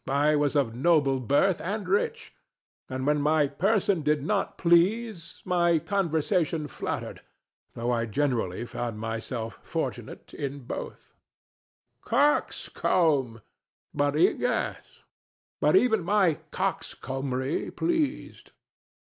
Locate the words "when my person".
3.05-4.01